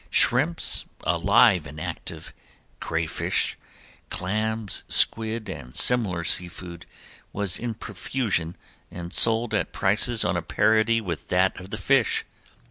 [0.09, 2.33] Shrimps, alive and active,
[2.79, 3.55] crayfish,
[4.09, 6.87] clams, squid and similar sea food
[7.31, 8.55] was in profusion
[8.89, 12.25] and sold at prices on a parity with that of the fish.